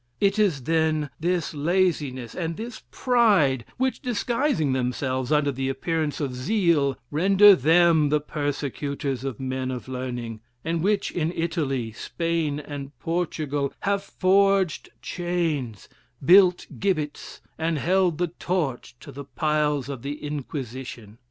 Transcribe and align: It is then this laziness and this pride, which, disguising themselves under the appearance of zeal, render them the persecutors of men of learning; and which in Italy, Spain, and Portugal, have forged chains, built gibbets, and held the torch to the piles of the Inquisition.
It 0.19 0.39
is 0.39 0.63
then 0.63 1.11
this 1.19 1.53
laziness 1.53 2.33
and 2.33 2.57
this 2.57 2.81
pride, 2.89 3.65
which, 3.77 3.99
disguising 3.99 4.73
themselves 4.73 5.31
under 5.31 5.51
the 5.51 5.69
appearance 5.69 6.19
of 6.19 6.33
zeal, 6.33 6.97
render 7.11 7.55
them 7.55 8.09
the 8.09 8.19
persecutors 8.19 9.23
of 9.23 9.39
men 9.39 9.69
of 9.69 9.87
learning; 9.87 10.41
and 10.65 10.81
which 10.83 11.11
in 11.11 11.31
Italy, 11.33 11.91
Spain, 11.91 12.59
and 12.59 12.97
Portugal, 12.97 13.71
have 13.81 14.01
forged 14.01 14.89
chains, 15.03 15.87
built 16.25 16.65
gibbets, 16.79 17.39
and 17.59 17.77
held 17.77 18.17
the 18.17 18.29
torch 18.39 18.95
to 19.01 19.11
the 19.11 19.25
piles 19.25 19.87
of 19.87 20.01
the 20.01 20.23
Inquisition. 20.23 21.19